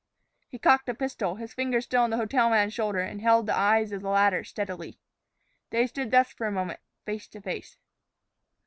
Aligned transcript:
He 0.47 0.57
cocked 0.57 0.89
a 0.89 0.95
pistol, 0.95 1.35
his 1.35 1.53
fingers 1.53 1.85
still 1.85 2.01
on 2.01 2.09
the 2.09 2.17
hotel 2.17 2.49
man's 2.49 2.73
shoulder, 2.73 3.01
and 3.01 3.21
held 3.21 3.45
the 3.45 3.55
eyes 3.55 3.91
of 3.91 4.01
the 4.01 4.09
latter 4.09 4.43
steadily. 4.43 4.97
They 5.69 5.85
stood 5.85 6.09
thus 6.09 6.33
for 6.33 6.47
a 6.47 6.51
moment, 6.51 6.79
face 7.05 7.27
to 7.27 7.39
face. 7.39 7.77